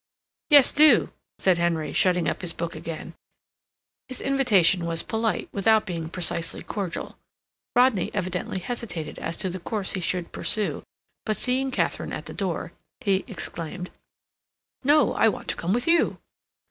[0.49, 3.13] "Yes, do," said Henry, shutting up his book again.
[4.07, 7.19] His invitation was polite, without being precisely cordial.
[7.75, 10.81] Rodney evidently hesitated as to the course he should pursue,
[11.23, 13.91] but seeing Katharine at the door, he exclaimed:
[14.83, 15.13] "No.
[15.13, 16.17] I want to come with you."